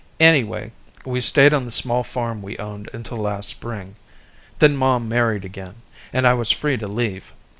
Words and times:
Anyway, 0.19 0.71
we 1.05 1.21
stayed 1.21 1.53
on 1.53 1.63
the 1.65 1.69
small 1.69 2.03
farm 2.03 2.41
we 2.41 2.57
owned 2.57 2.89
until 2.91 3.19
last 3.19 3.47
spring. 3.49 3.95
Then 4.57 4.75
Mom 4.75 5.07
married 5.07 5.45
again, 5.45 5.75
and 6.11 6.25
I 6.25 6.33
was 6.33 6.49
free 6.49 6.77
to 6.77 6.87
leave. 6.87 7.33